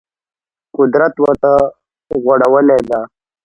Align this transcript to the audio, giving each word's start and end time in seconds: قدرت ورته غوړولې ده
قدرت 0.77 1.13
ورته 1.23 1.51
غوړولې 2.21 2.79
ده 2.89 2.99